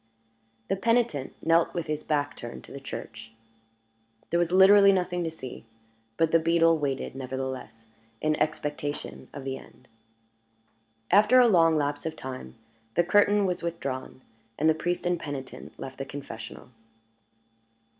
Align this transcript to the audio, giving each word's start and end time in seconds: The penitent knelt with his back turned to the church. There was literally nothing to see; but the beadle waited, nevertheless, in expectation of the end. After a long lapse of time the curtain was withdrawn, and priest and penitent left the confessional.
The 0.67 0.75
penitent 0.75 1.35
knelt 1.45 1.75
with 1.75 1.85
his 1.85 2.01
back 2.01 2.35
turned 2.35 2.63
to 2.63 2.71
the 2.71 2.79
church. 2.79 3.33
There 4.31 4.39
was 4.39 4.51
literally 4.51 4.91
nothing 4.91 5.23
to 5.23 5.29
see; 5.29 5.63
but 6.17 6.31
the 6.31 6.39
beadle 6.39 6.79
waited, 6.79 7.13
nevertheless, 7.13 7.85
in 8.19 8.35
expectation 8.37 9.27
of 9.31 9.43
the 9.43 9.59
end. 9.59 9.87
After 11.11 11.39
a 11.39 11.47
long 11.47 11.77
lapse 11.77 12.07
of 12.07 12.15
time 12.15 12.55
the 12.95 13.03
curtain 13.03 13.45
was 13.45 13.61
withdrawn, 13.61 14.23
and 14.57 14.79
priest 14.79 15.05
and 15.05 15.19
penitent 15.19 15.79
left 15.79 15.99
the 15.99 16.05
confessional. 16.05 16.69